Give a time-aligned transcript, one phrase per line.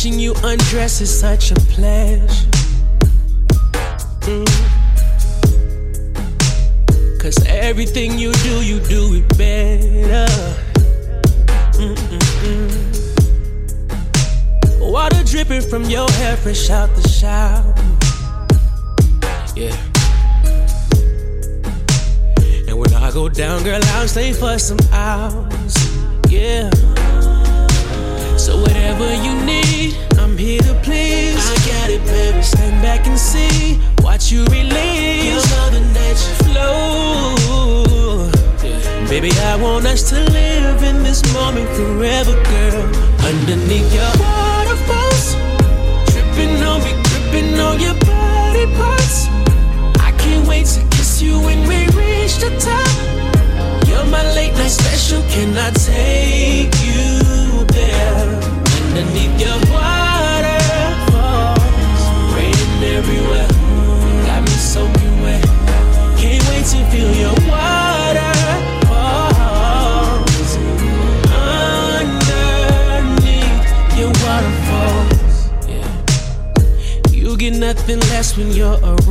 [0.00, 2.48] Watching you undress is such a pleasure.
[4.22, 4.48] Mm.
[7.20, 10.26] Cause everything you do, you do it better.
[11.76, 12.70] Mm-mm-mm.
[14.80, 17.74] Water dripping from your hair, fresh out the shower.
[19.54, 19.76] Yeah.
[22.66, 25.76] And when I go down, girl, I'll stay for some hours.
[26.30, 26.70] Yeah.
[28.38, 29.69] So whatever you need
[30.40, 31.36] here to please.
[31.36, 32.42] I got it, baby.
[32.42, 33.78] Stand back and see.
[34.02, 35.28] Watch you release.
[35.28, 37.36] Your mother nature flow.
[39.08, 42.82] Baby, I want us to live in this moment forever, girl.
[43.30, 45.36] Underneath your waterfalls,
[46.10, 49.28] tripping on me, gripping on your body parts.
[50.00, 52.92] I can't wait to kiss you when we reach the top.
[53.88, 55.22] You're my late night special.
[55.28, 58.19] Can I take you there?
[78.36, 79.09] when you're around.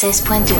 [0.00, 0.59] RVVS, RVVS 96.2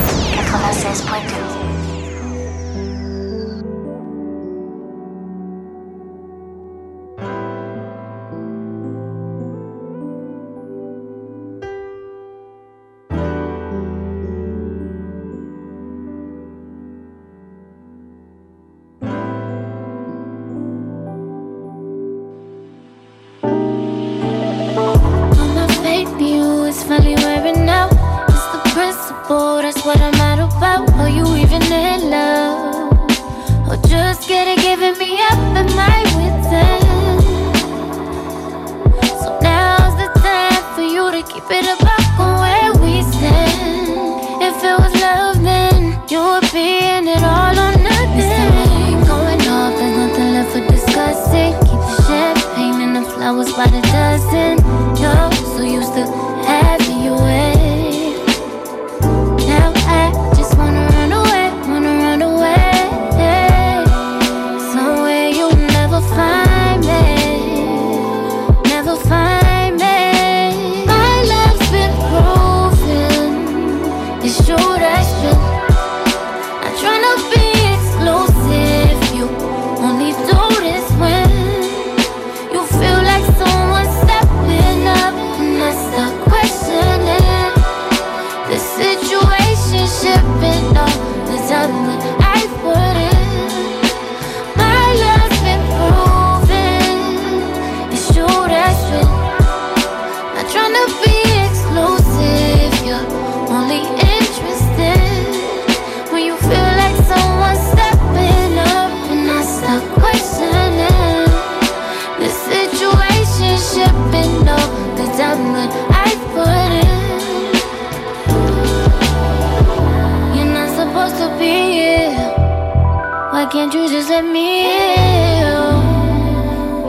[123.51, 125.41] can't you just let me in?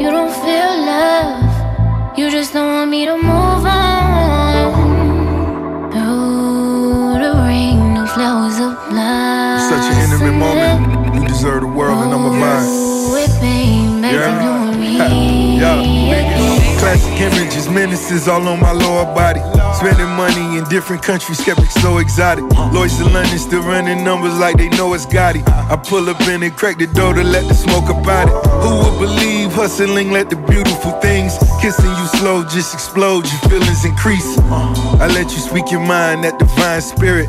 [0.01, 4.71] You don't feel love, you just don't want me to move on.
[5.91, 9.61] Through the rain, the flowers of love.
[9.73, 12.72] Such an intimate moment, you deserve the world, and I'm a oh, vine.
[20.73, 22.45] Different countries, skeptics so exotic.
[22.73, 25.43] Lloyds in London still running numbers like they know it's Gotti.
[25.47, 28.35] I pull up in and crack the door to let the smoke about it.
[28.65, 33.85] Who would believe hustling let the beautiful things kissing you slow just explode, your feelings
[33.85, 34.39] increase.
[34.39, 37.29] I let you speak your mind, that divine spirit.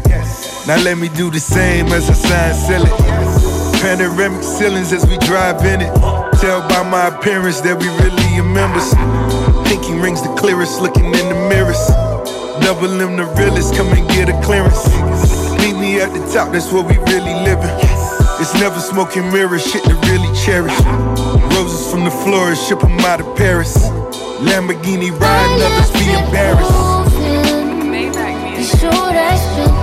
[0.68, 3.82] Now let me do the same as I sign, sell it.
[3.82, 5.94] Panoramic ceilings as we drive in it.
[6.40, 9.33] Tell by my appearance that we really are members.
[9.74, 11.88] Pinky rings the clearest, looking in the mirrors.
[12.62, 14.86] Double M the realest, come and get a clearance.
[15.58, 17.74] Meet me at the top, that's where we really living.
[18.38, 20.78] It's never smoking mirrors, shit to really cherish.
[21.58, 23.74] Roses from the florist, ship them out of Paris.
[24.46, 26.70] Lamborghini riding, others be embarrassed.
[28.86, 29.83] I'm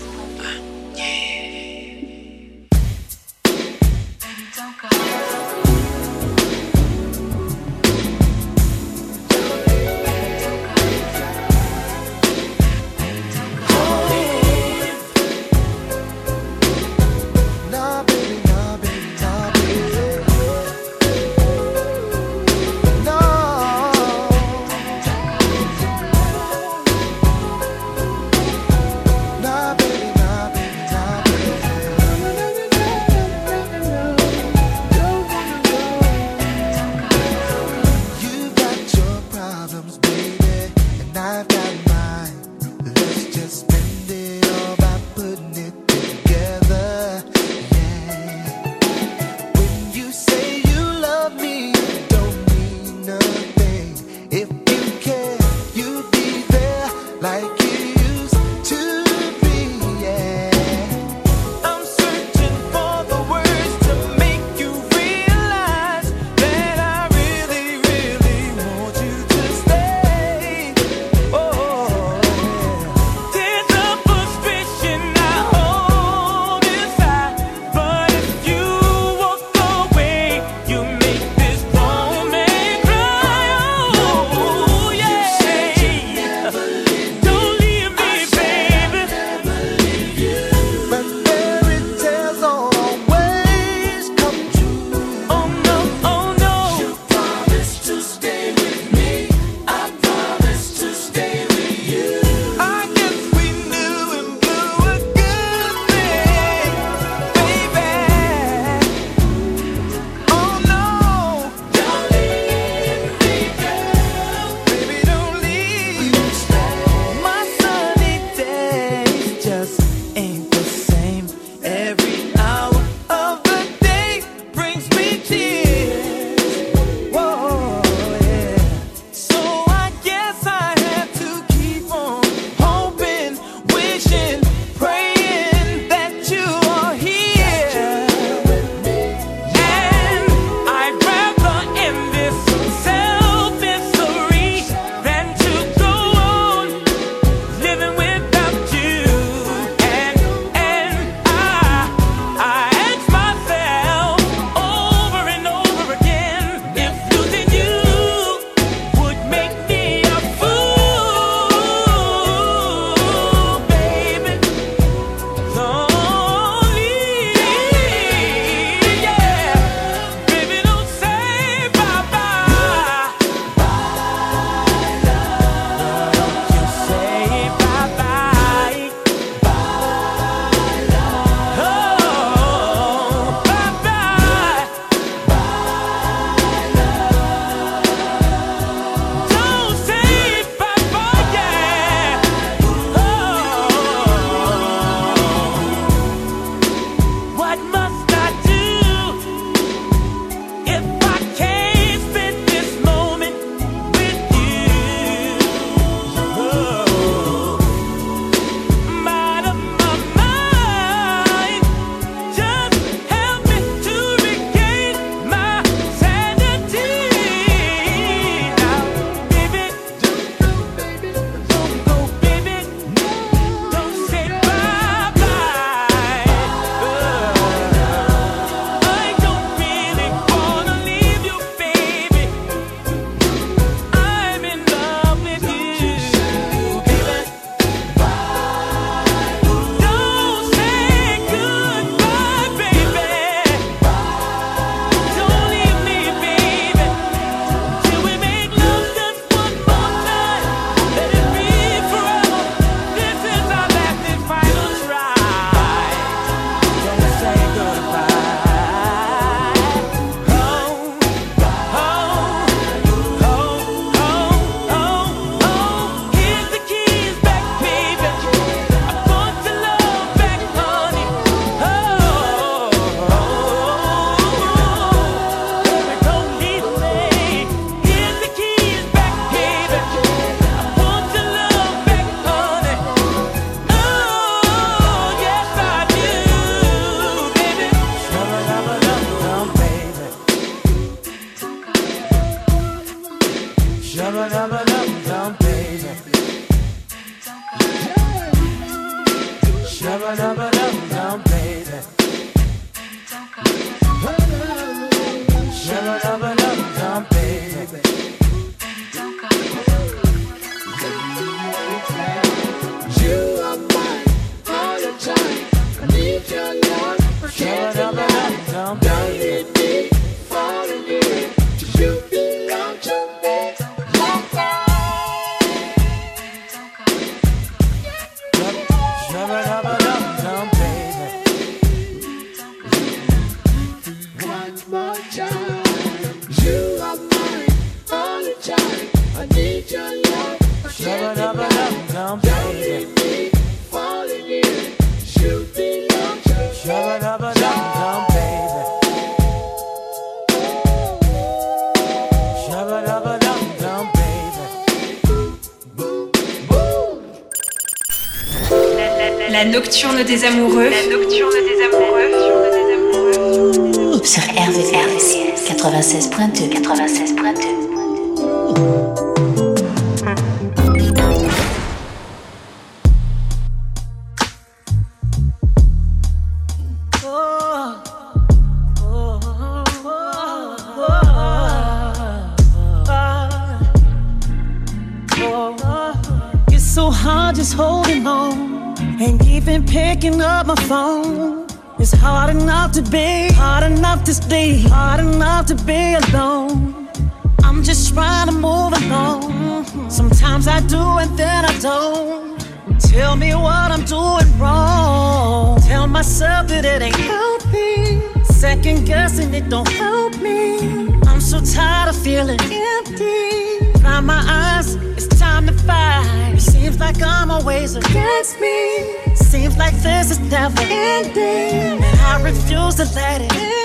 [400.41, 402.39] Sometimes I do and then I don't.
[402.79, 405.61] Tell me what I'm doing wrong.
[405.61, 408.23] Tell myself that it ain't helping.
[408.23, 410.89] Second guessing it don't help me.
[411.05, 413.71] I'm so tired of feeling empty.
[413.81, 416.33] Dry my eyes, it's time to fight.
[416.33, 418.95] It seems like I'm always against me.
[419.13, 421.83] Seems like this is never ending.
[421.83, 423.60] And I refuse to let it end.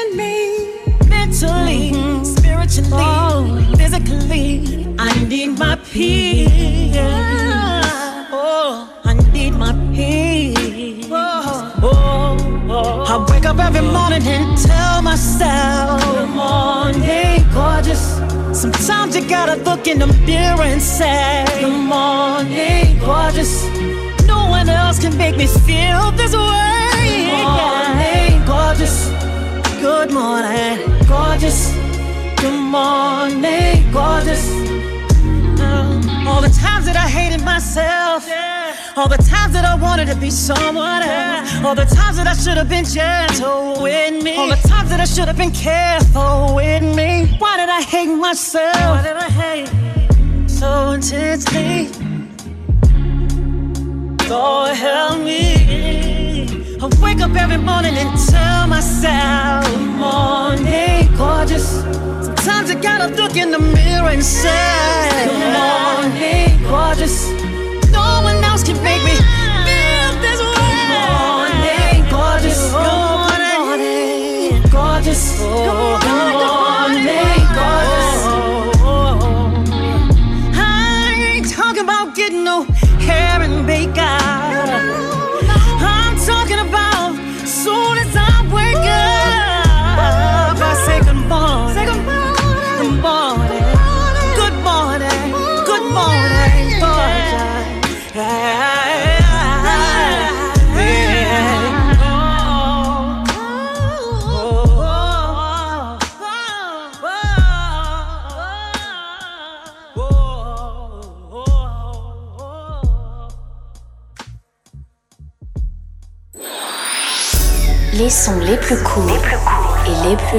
[1.38, 6.96] Mentally, spiritually, physically, I need my peace.
[8.33, 11.07] Oh, I need my peace.
[11.11, 13.05] Oh, oh.
[13.07, 18.16] I wake up every morning and tell myself, Good morning, gorgeous.
[18.59, 23.62] Sometimes you gotta look in the mirror and say, Good morning, gorgeous.
[24.25, 27.29] No one else can make me feel this way.
[27.29, 29.15] Good morning, gorgeous.
[29.80, 31.72] Good morning, gorgeous.
[32.40, 34.48] Good morning, gorgeous.
[35.60, 38.26] Uh, all the times that I hated myself.
[38.96, 41.64] All the times that I wanted to be someone else.
[41.64, 44.36] All the times that I should have been gentle with me.
[44.36, 47.36] All the times that I should have been careful with me.
[47.38, 48.74] Why did I hate myself?
[48.74, 51.90] Why did I hate so intensely?
[54.28, 56.05] Lord help me.
[56.78, 61.80] I wake up every morning and tell myself, Good morning, gorgeous.
[61.80, 64.50] Sometimes I gotta look in the mirror and say,
[65.24, 67.30] Good morning, gorgeous.
[67.90, 69.36] No one else can make me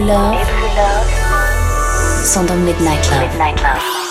[0.07, 4.06] et les plus love sont dans Midnight Love.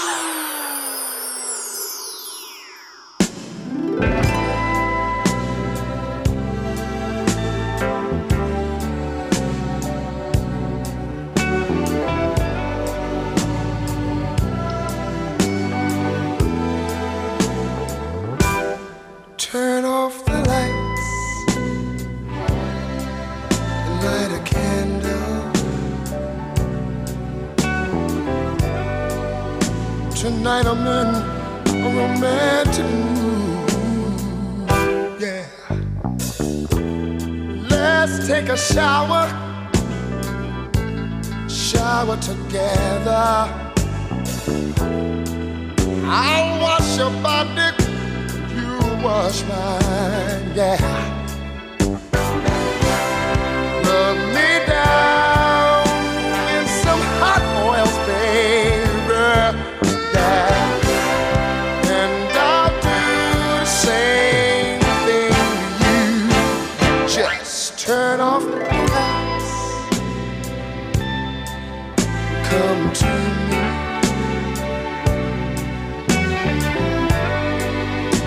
[72.56, 73.12] come to
[73.48, 73.60] me.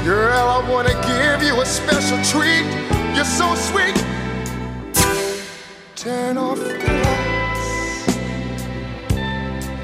[0.05, 2.65] Girl, I wanna give you a special treat.
[3.15, 3.97] You're so sweet.
[5.95, 7.69] Turn off the lights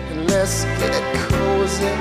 [0.09, 1.95] and let's get cozy.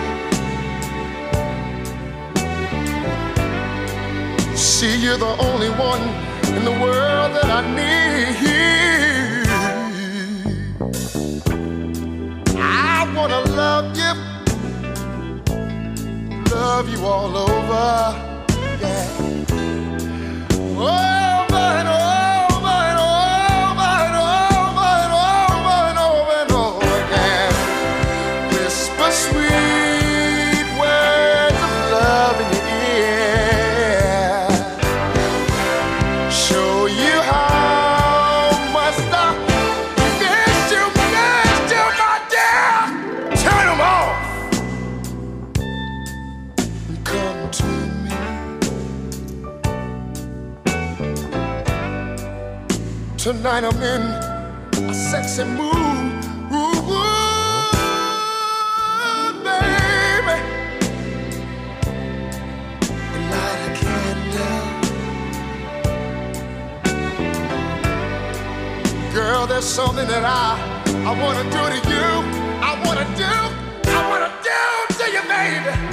[4.56, 6.02] See, you're the only one
[6.56, 8.53] in the world that I need.
[13.14, 14.12] Wanna love you,
[16.50, 18.33] love you all over.
[53.44, 54.02] Tonight I'm in
[54.88, 55.74] a sexy mood.
[56.50, 57.72] Ooh, ooh,
[59.44, 60.36] baby.
[63.30, 64.64] Light a candle.
[69.12, 70.56] Girl, there's something that I
[71.04, 72.08] I wanna do to you.
[72.62, 73.34] I wanna do,
[73.90, 74.62] I wanna do
[74.96, 75.83] to you, baby.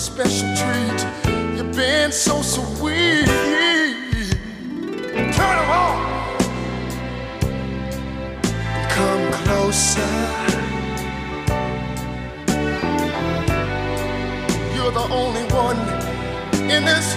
[0.00, 1.06] Special treat.
[1.56, 3.26] You've been so sweet.
[5.36, 5.96] Turn 'em on.
[8.96, 10.12] Come closer.
[14.74, 15.78] You're the only one
[16.70, 17.14] in this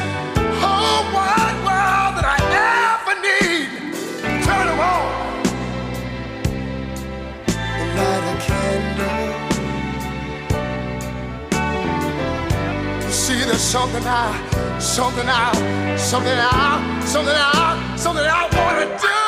[13.43, 19.22] See, there's something I, something I, something I, something I, something I wanna do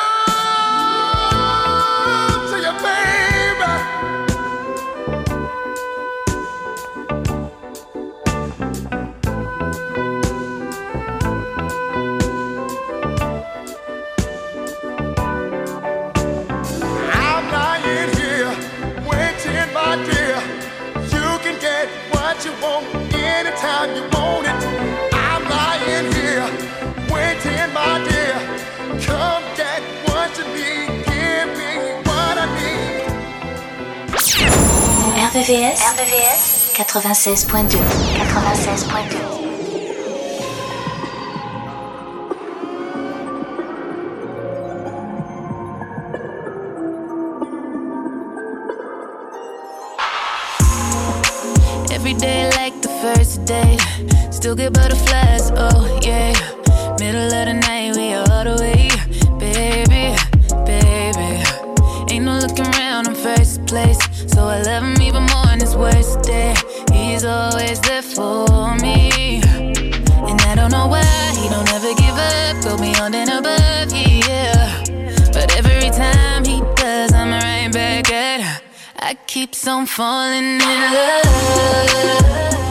[23.66, 24.54] anytime you want it.
[25.12, 26.46] I'm lying here,
[27.10, 28.38] waiting, my dear.
[29.02, 31.72] Come get what you need, give me
[32.06, 33.04] what I need.
[35.26, 36.40] RVVS, RVVS
[36.76, 37.78] 96.2
[52.16, 53.76] 96.2 First day.
[54.30, 56.32] Still get butterflies, oh yeah.
[56.98, 58.88] Middle of the night, we all the way.
[59.38, 60.16] Baby,
[60.64, 61.42] baby.
[62.10, 63.98] Ain't no looking around in first place.
[64.26, 66.54] So I love him even more on his worst day.
[66.92, 69.40] He's always there for me.
[70.28, 71.04] And I don't know why
[71.36, 72.62] he don't ever give up.
[72.64, 74.82] Go beyond and above, yeah.
[75.32, 78.62] But every time he does, I'm right back at.
[78.98, 82.65] I keep on falling in love.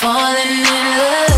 [0.00, 1.33] Falling in love.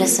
[0.00, 0.20] Tous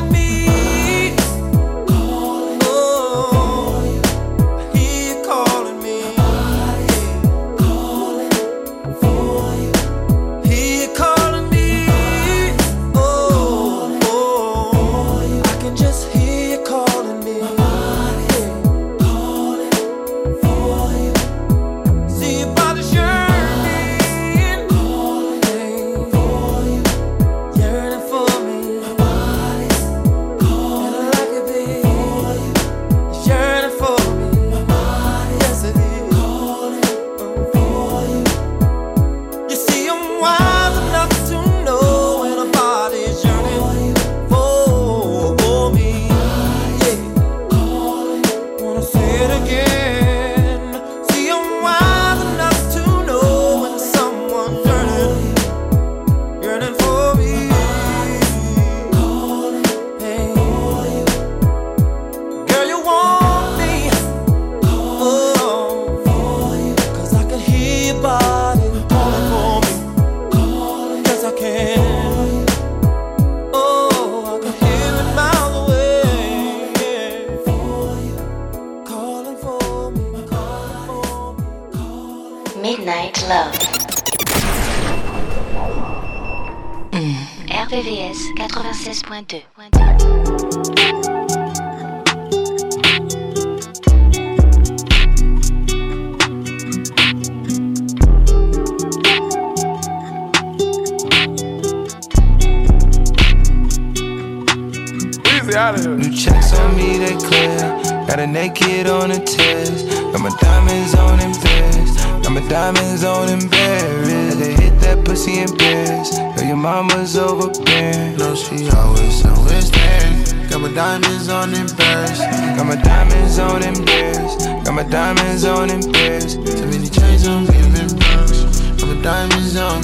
[108.11, 109.87] Got a naked on the test.
[109.87, 111.97] Got my diamonds on embarrassed.
[112.21, 114.37] Got my diamonds on embarrassed.
[114.37, 116.17] They hit that pussy in Paris.
[116.19, 118.17] Girl, your mama's overbearing.
[118.17, 120.49] No, she always, always there.
[120.49, 122.27] Got my diamonds on embarrassed.
[122.57, 124.39] Got my diamonds on embarrassed.
[124.65, 126.35] Got my diamonds on embarrassed.
[126.35, 128.77] Too many chains on giving birth.
[128.77, 129.81] Got my diamonds on.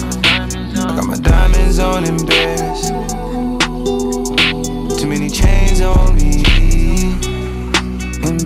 [0.76, 2.92] Got my diamonds on embarrassed.
[5.00, 6.27] Too many chains on me.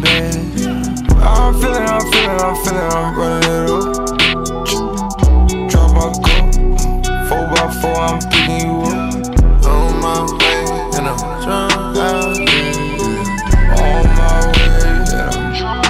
[0.01, 0.65] Embarrassed.
[1.21, 3.83] I'm feeling, I'm feeling, I'm feeling, I'm running it up.
[5.69, 6.45] Drop my cup.
[7.29, 8.97] Four by four, I'm picking you up.
[9.67, 10.61] On my way,
[10.97, 12.33] and I'm drunk out
[13.77, 15.85] On my way, and I'm drunk.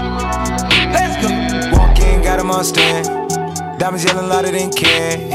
[0.91, 1.30] Let's go.
[1.78, 3.06] Walk in, got him on stand.
[3.80, 5.32] Diamonds yelling louder than can.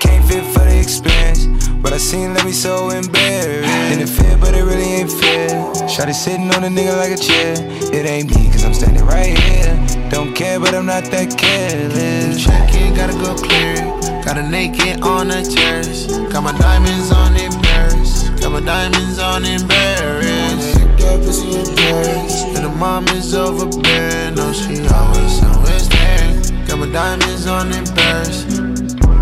[0.00, 1.46] Can't fit for the expense.
[1.80, 3.68] But I seen let me so embarrassed.
[3.68, 4.08] And it
[4.40, 5.48] but it really ain't fair.
[5.88, 7.54] Shot sitting on a nigga like a chair.
[7.92, 9.74] It ain't me, cause I'm standing right here.
[10.10, 12.44] Don't care, but I'm not that careless.
[12.44, 13.76] Check in, gotta go clear.
[14.24, 16.06] Got a naked on the terrace.
[16.32, 18.40] Got my diamonds on embarrassed.
[18.40, 20.78] Got my diamonds on embarrassed.
[20.98, 22.46] Got pussy embarrassed.
[22.56, 24.34] And the mom is overbearing.
[24.34, 26.66] No, she always, always there.
[26.66, 28.60] Got my diamonds on embarrassed.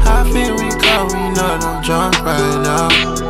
[0.08, 3.25] I feel recovery, know that I'm drunk right now.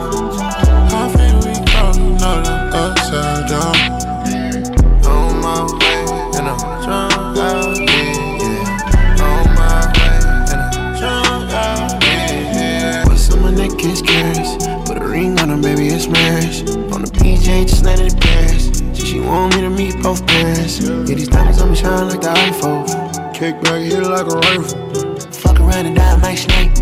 [13.87, 14.89] On my neck is curious.
[14.89, 16.61] Put a ring on her, baby, it's marriage.
[16.93, 18.99] On the PJ, just let it pass.
[18.99, 20.81] She, she want me to meet both parents.
[20.81, 23.35] Yeah, these diamonds on me shine like the iPhone.
[23.35, 25.17] Kick back, hit it like a rifle.
[25.31, 26.75] Fuck around and die, my snake.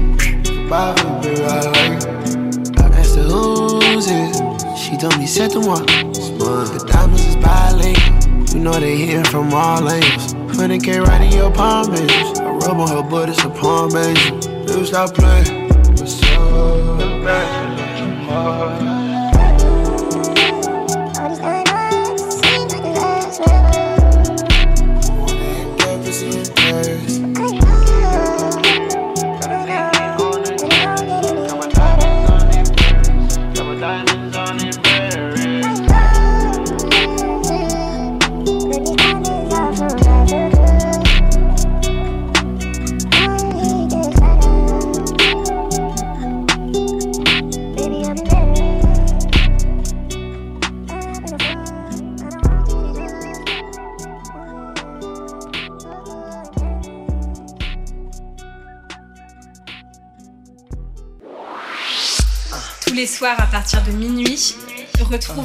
[0.68, 2.78] Bobby, baby, I like.
[2.78, 4.78] I asked her who's it.
[4.78, 5.86] She told me set them up.
[5.86, 8.54] The diamonds is bilingual.
[8.54, 12.12] You know they hitting from all it came right in your palm, baby.
[12.12, 14.30] I rub on her butt, it's a palm, baby.
[14.66, 15.63] Never stop playing.
[17.26, 17.63] Up?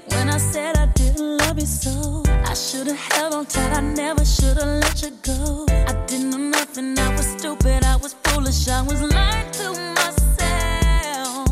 [0.00, 2.22] It when I said I didn't love you so.
[2.44, 5.66] I should've held on tight, I never should've let you go.
[5.70, 9.66] I didn't know nothing, I was stupid, I was foolish, I was lying to
[9.98, 11.48] myself.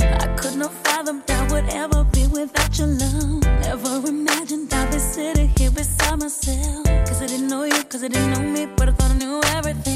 [0.00, 3.42] I could not fathom that would ever be without your love.
[3.62, 6.84] Never imagined I'd be sitting here beside myself.
[7.06, 9.40] Cause I didn't know you, cause I didn't know me, but I thought I knew
[9.56, 9.95] everything.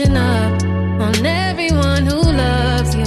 [0.00, 0.62] up
[1.00, 3.04] on everyone who loves you.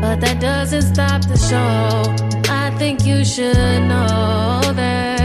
[0.00, 2.44] But that doesn't stop the show.
[2.48, 5.19] I think you should know that.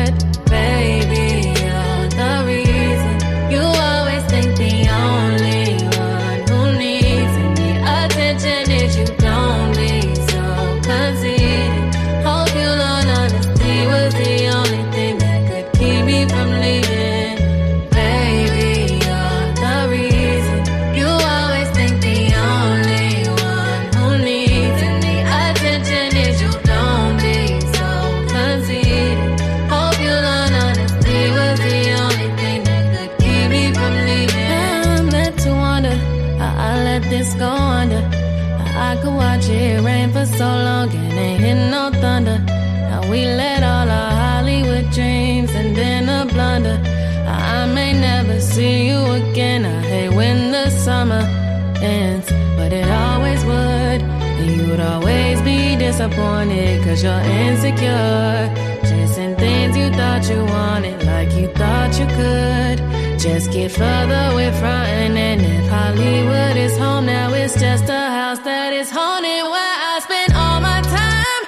[55.98, 58.52] Disappointed cause you're insecure.
[58.84, 62.78] Chasing things you thought you wanted like you thought you could.
[63.18, 64.84] Just get further away from
[65.16, 70.00] and if Hollywood is home now, it's just a house that is haunted where I
[70.04, 71.44] spend all my time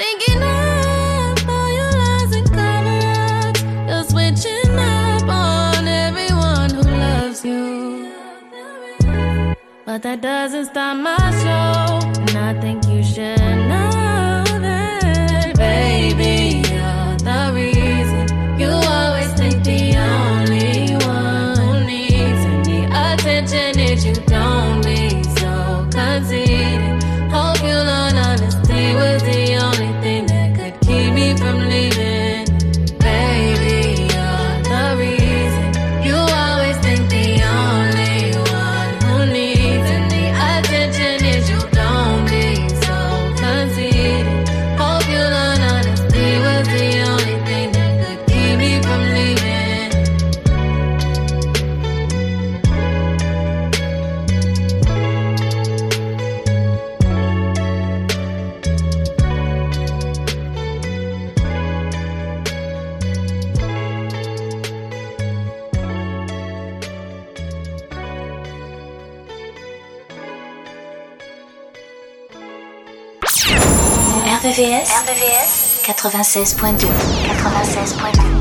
[0.00, 2.98] thinking of all your lies and cover
[3.44, 3.62] ups.
[3.90, 8.10] You're switching up on everyone who loves you.
[9.84, 12.85] But that doesn't stop my show, and I think
[76.26, 76.88] 96.2.
[77.28, 78.35] 96.2.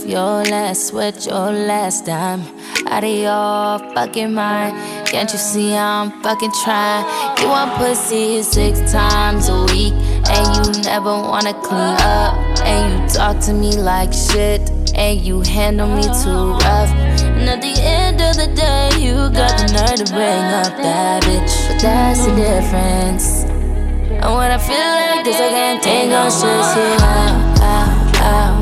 [0.00, 2.42] your last sweat, your last dime.
[2.86, 4.74] Out of your fucking mind.
[5.06, 7.04] Can't you see I'm fucking trying?
[7.38, 9.92] You want pussy six times a week.
[10.32, 12.34] And you never wanna clean up.
[12.64, 14.70] And you talk to me like shit.
[14.94, 16.90] And you handle me too rough.
[17.38, 21.22] And at the end of the day, you got the nerve to bring up that
[21.22, 21.68] bitch.
[21.68, 23.44] But that's the difference.
[24.22, 28.61] And when I feel like this, I can't take no out, out, out, out.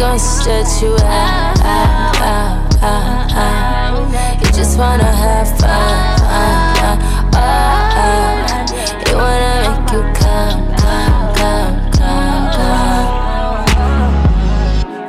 [0.00, 4.40] gon' stretch you out, out, out, out, out.
[4.42, 6.96] You just wanna have fun, uh, uh,
[7.36, 8.64] uh, uh.
[9.06, 13.92] You wanna make you come, come, come, come, come.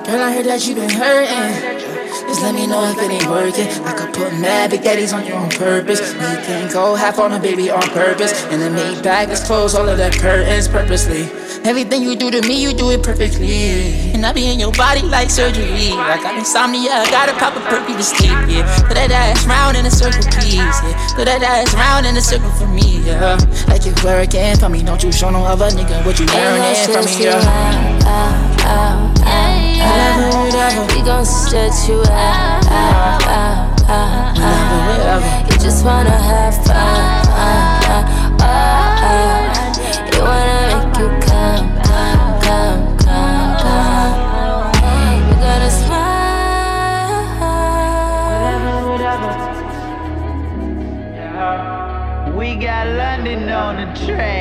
[0.03, 1.90] Girl, I heard that you been hurting.
[2.41, 3.67] Let me know if it ain't working.
[3.85, 6.01] I could put mad big daddies on you on purpose.
[6.13, 8.33] We can go half on a baby on purpose.
[8.45, 11.29] And then make back, let's close all of the curtains purposely.
[11.63, 14.11] Everything you do to me, you do it perfectly.
[14.13, 15.93] And I be in your body like surgery.
[15.93, 18.31] I got insomnia, I gotta pop a perky to sleep.
[18.49, 20.57] Yeah, put that ass round in a circle, please.
[20.57, 23.05] Yeah, put that ass round in a circle for me.
[23.05, 23.37] Yeah,
[23.67, 24.81] like you working for me.
[24.81, 27.25] Don't you show no other nigga what you learning from me.
[27.25, 27.37] Yeah.
[27.37, 29.10] Out, out, out,
[29.81, 35.21] out, whatever, We gon' stretch you out, out, out, out, out.
[35.51, 36.75] You just wanna have fun.
[36.77, 38.03] Uh,
[38.39, 38.53] uh,
[39.09, 39.41] uh,
[40.11, 44.13] you wanna make you come, come, come, come, come.
[45.27, 46.31] You gotta smile.
[52.37, 54.40] We got London on the track.